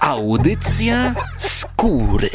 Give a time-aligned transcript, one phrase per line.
[0.00, 2.30] Audycja skóry.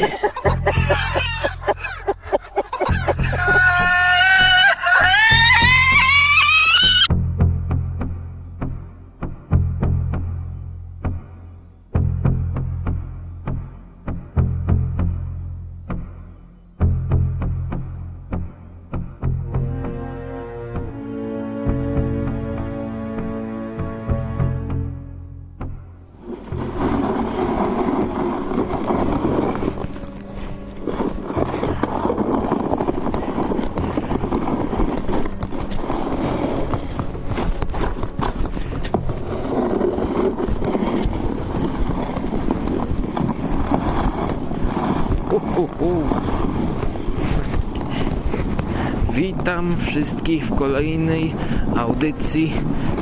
[49.78, 51.34] Wszystkich w kolejnej
[51.76, 52.52] audycji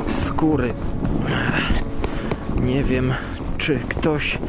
[0.07, 0.71] skóry.
[2.61, 3.13] Nie wiem,
[3.57, 4.39] czy ktoś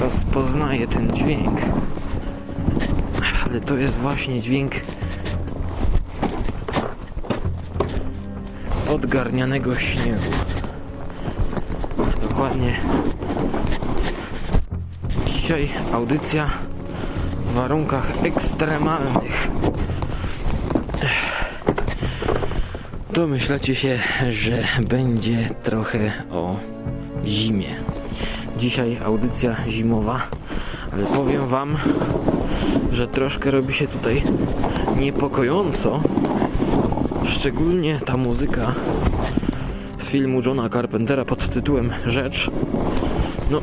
[0.00, 1.60] rozpoznaje ten dźwięk,
[3.46, 4.72] ale to jest właśnie dźwięk
[8.90, 10.30] odgarnianego śniegu.
[12.28, 12.80] Dokładnie.
[15.26, 16.50] Dzisiaj audycja
[17.46, 19.50] w warunkach ekstremalnych.
[23.16, 23.98] Domyślacie się,
[24.30, 26.56] że będzie trochę o
[27.24, 27.66] zimie.
[28.58, 30.20] Dzisiaj audycja zimowa,
[30.92, 31.76] ale powiem wam,
[32.92, 34.22] że troszkę robi się tutaj
[34.96, 36.00] niepokojąco.
[37.24, 38.74] Szczególnie ta muzyka
[39.98, 42.50] z filmu Johna Carpentera pod tytułem Rzecz.
[43.50, 43.60] No,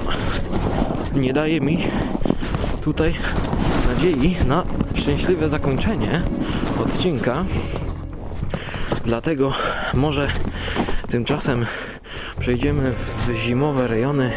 [1.15, 1.77] nie daje mi
[2.81, 3.15] tutaj
[3.87, 4.63] nadziei na
[4.95, 6.21] szczęśliwe zakończenie
[6.85, 7.45] odcinka.
[9.05, 9.53] Dlatego
[9.93, 10.27] może
[11.09, 11.65] tymczasem
[12.39, 12.93] przejdziemy
[13.27, 14.31] w zimowe rejony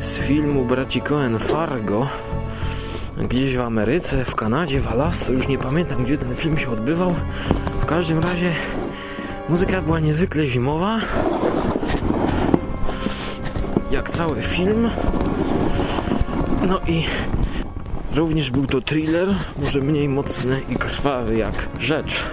[0.00, 2.08] z filmu braci Cohen Fargo.
[3.28, 7.14] Gdzieś w Ameryce, w Kanadzie, w Alasce, już nie pamiętam gdzie ten film się odbywał.
[7.80, 8.52] W każdym razie
[9.48, 11.00] muzyka była niezwykle zimowa.
[13.90, 14.90] Jak cały film.
[16.68, 17.04] No i
[18.14, 19.28] również był to thriller,
[19.58, 22.24] może mniej mocny i krwawy jak rzecz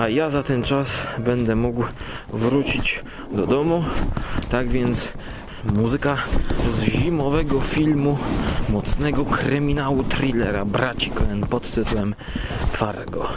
[0.00, 0.88] a ja za ten czas
[1.18, 1.84] będę mógł
[2.32, 3.84] wrócić do domu.
[4.50, 5.12] Tak więc
[5.74, 6.16] muzyka
[6.58, 8.18] z zimowego filmu,
[8.68, 12.14] mocnego kryminału thrillera braci Coen pod tytułem
[12.72, 13.28] Fargo.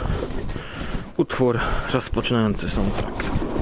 [1.16, 1.58] Utwór
[1.92, 3.53] rozpoczynający soundtrack.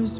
[0.00, 0.18] I was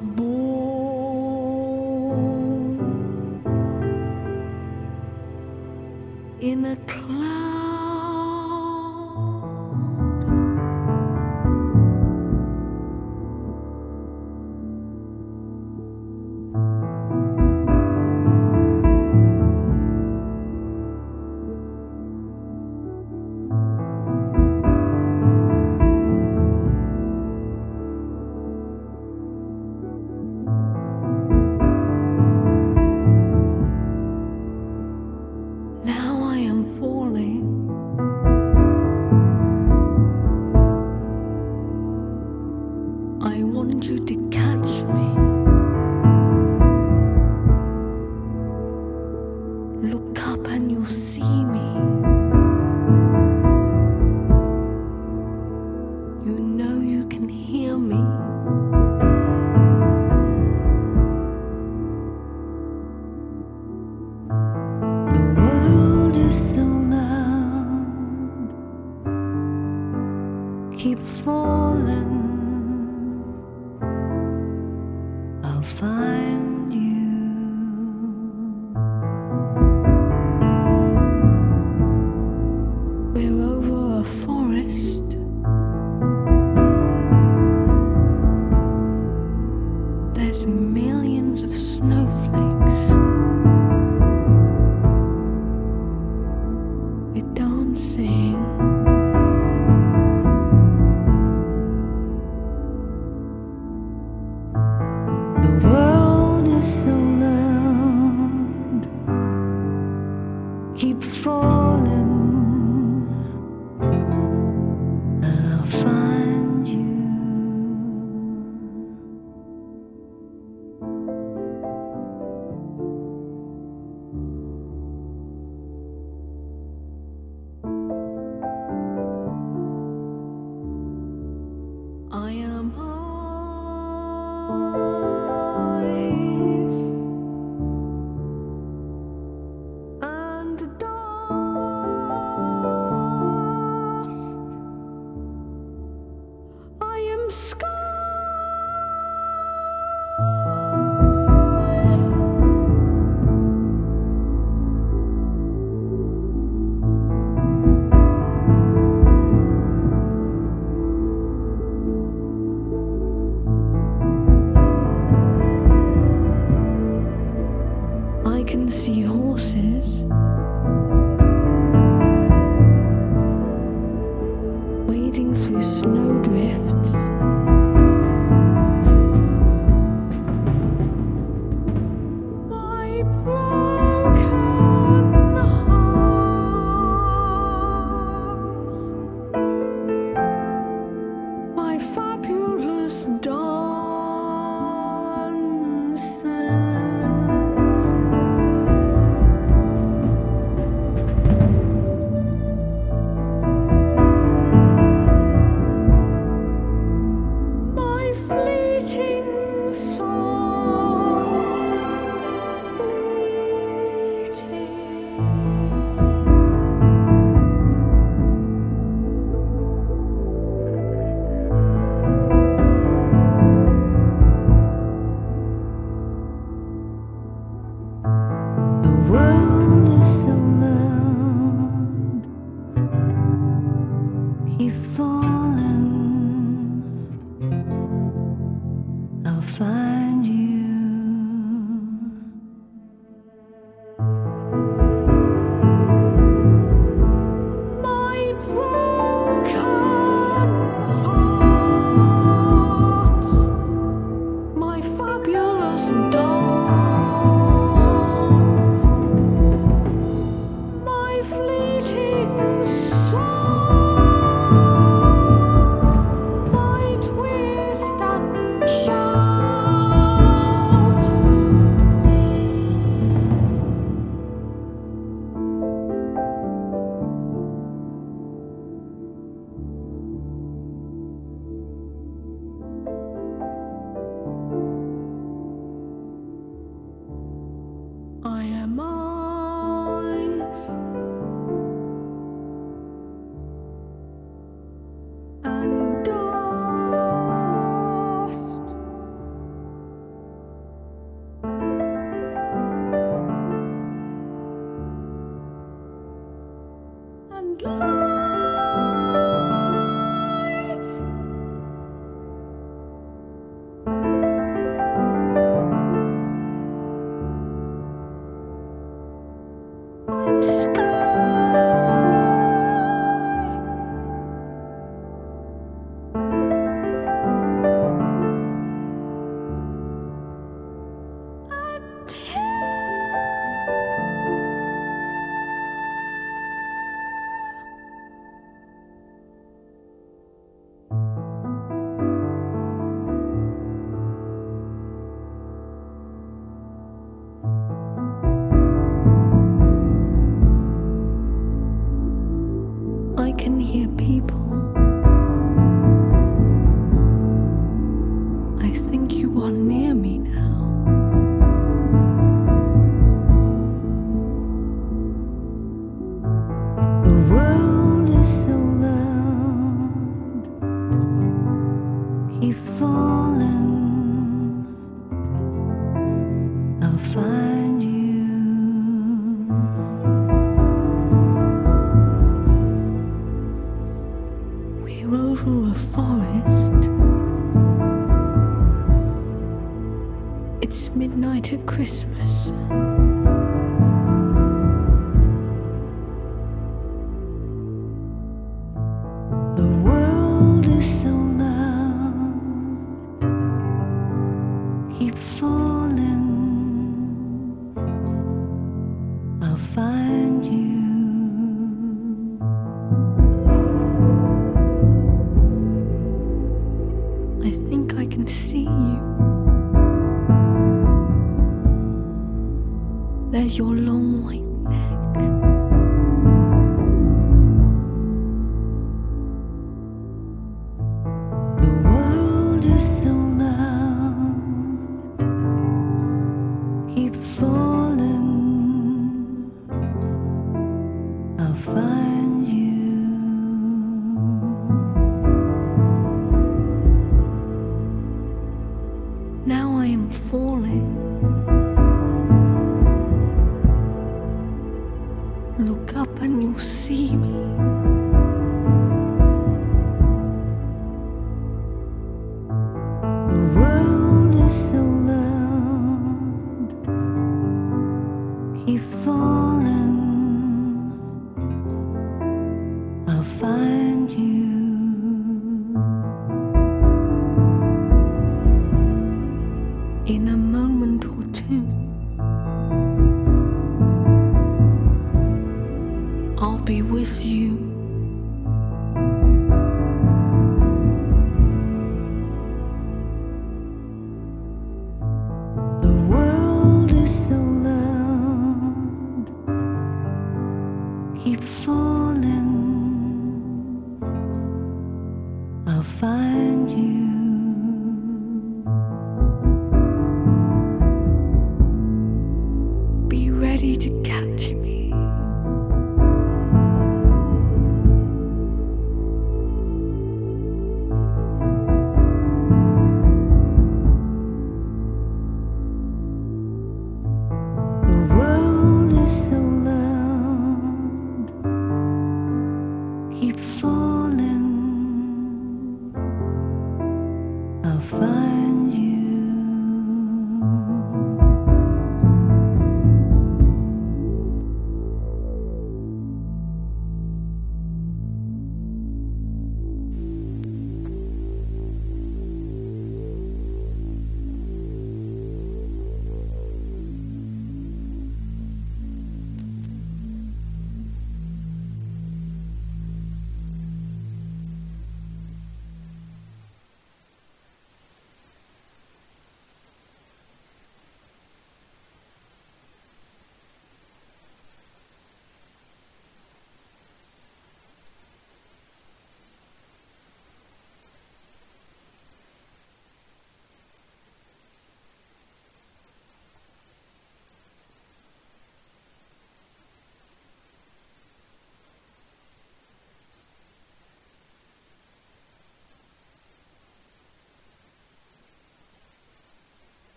[473.60, 474.29] find you.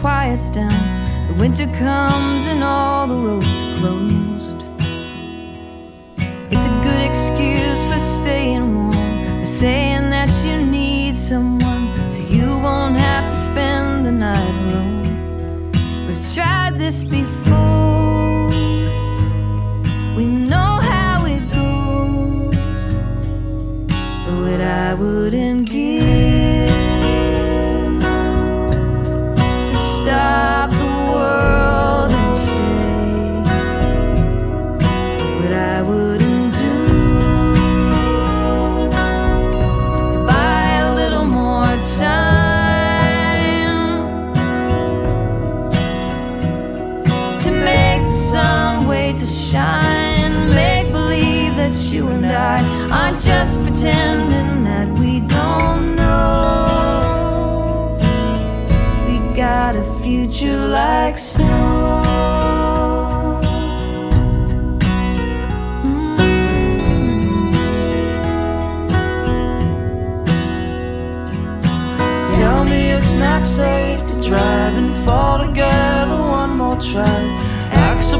[0.00, 0.70] quiets down.
[1.28, 4.56] The winter comes and all the roads are closed.
[6.50, 12.48] It's a good excuse for staying warm, for saying that you need someone so you
[12.58, 15.72] won't have to spend the night alone.
[16.06, 17.27] We've tried this before.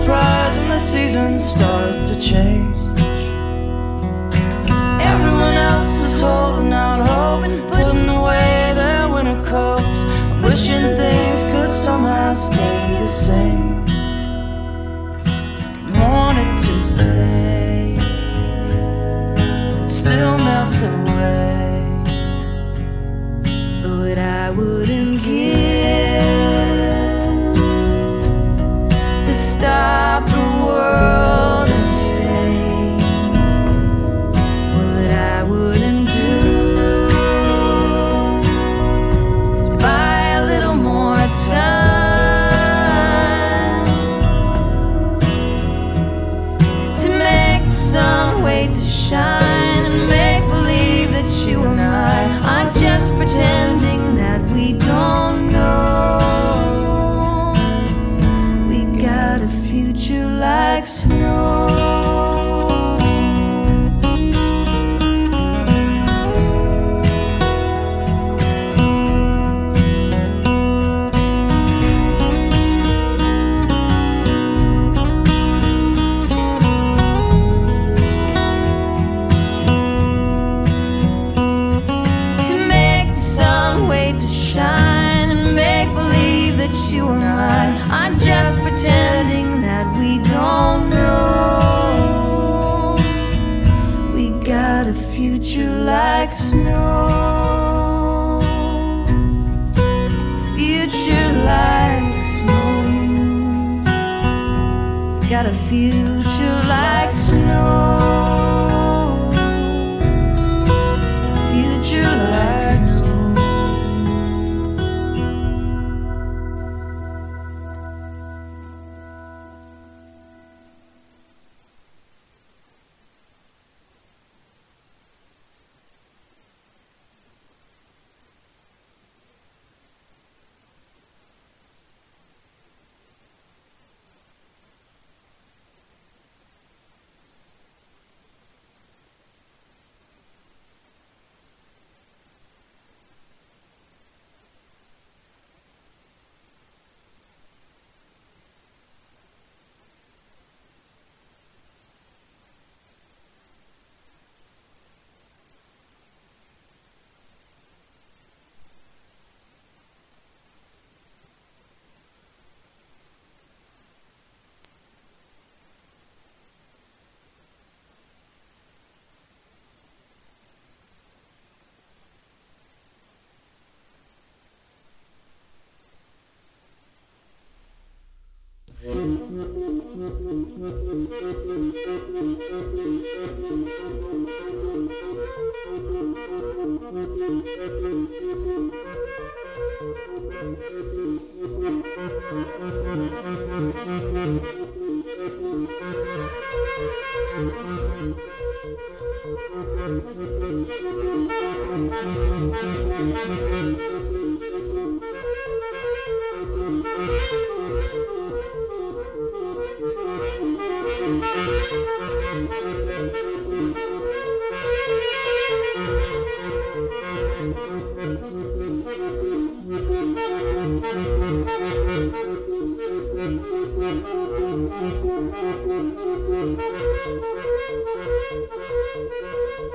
[0.08, 2.98] surprise when the seasons start to change.
[5.02, 6.47] Everyone else is holding.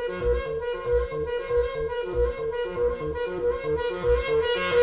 [0.05, 0.21] Thank
[4.57, 4.82] you.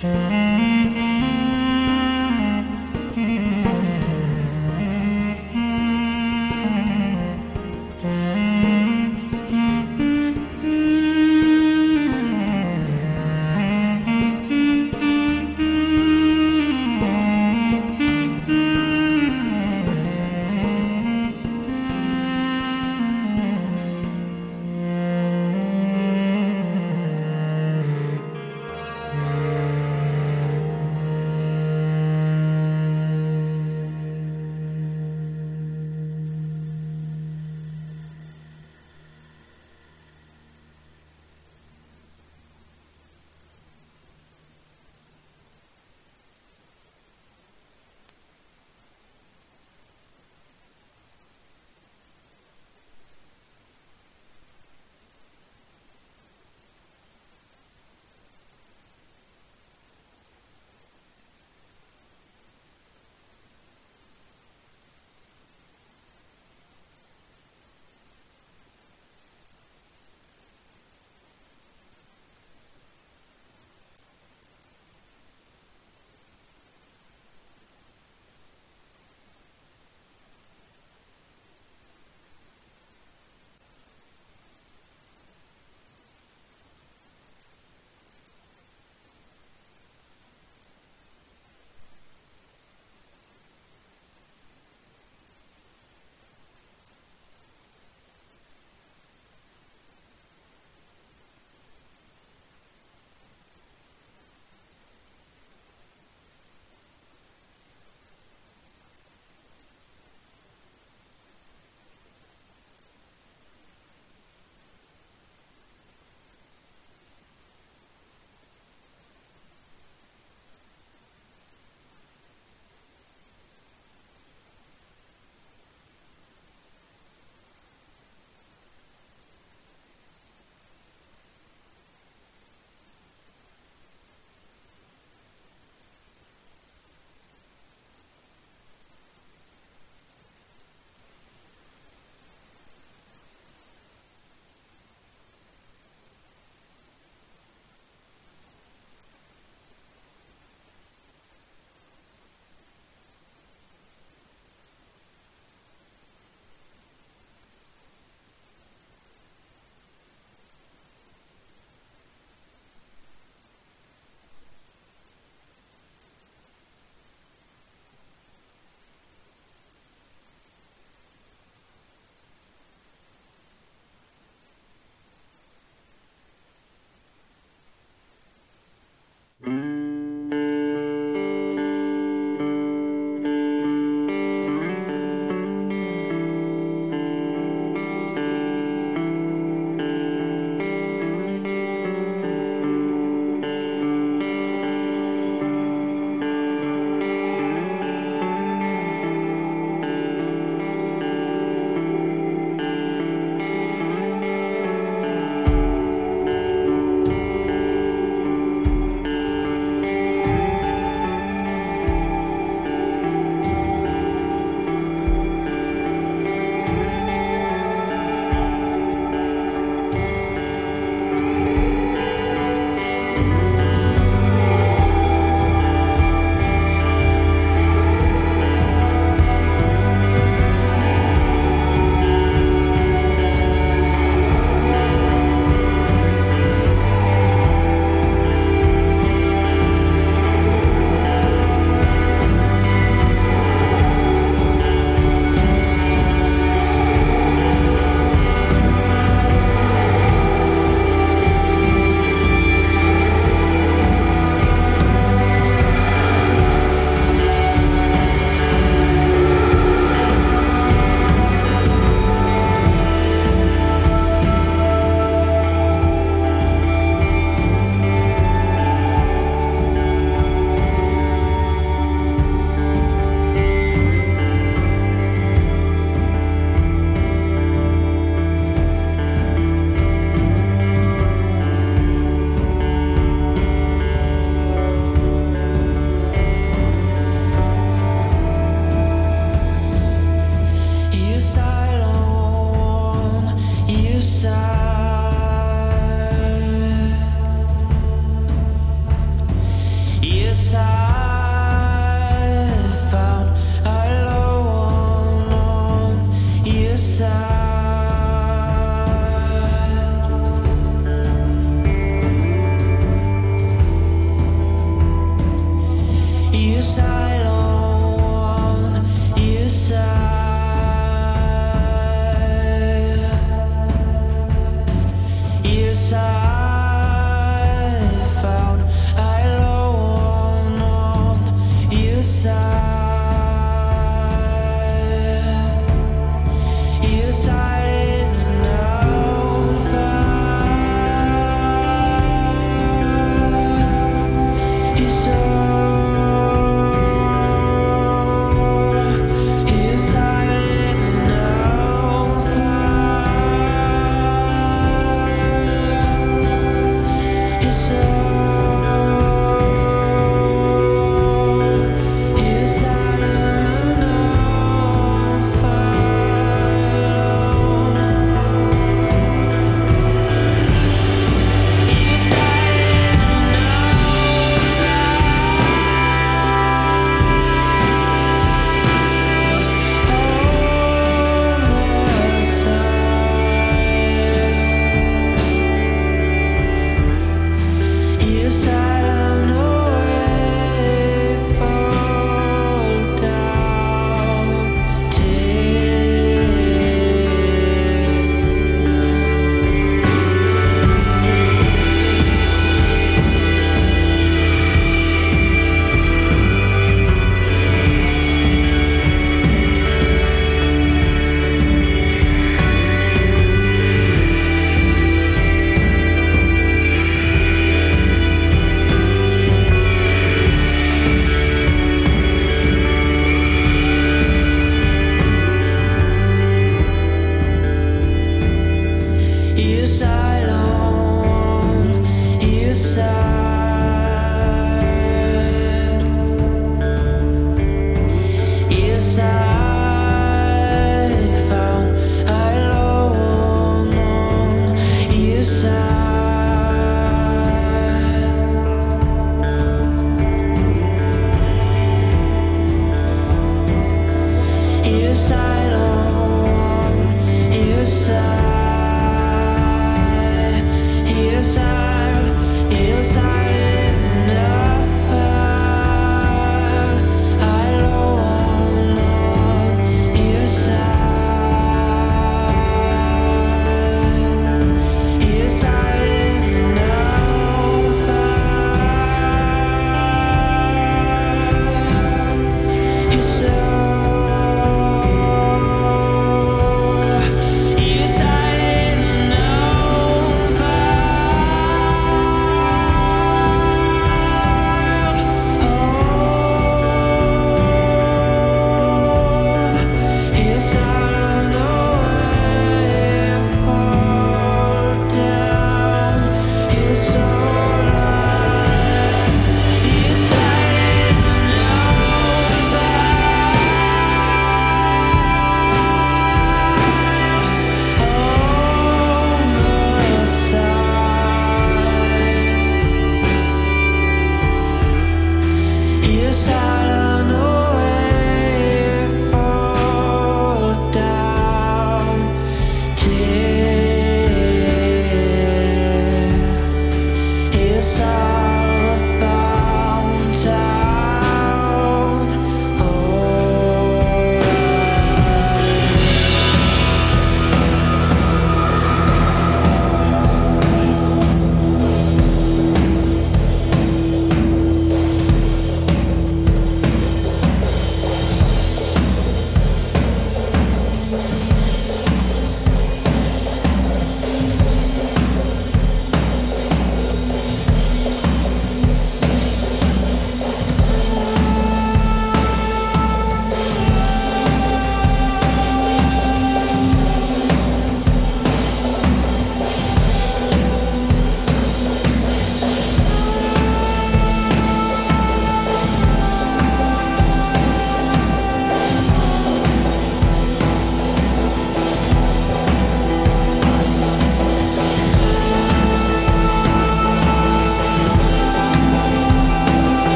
[0.00, 0.37] Mm-hmm.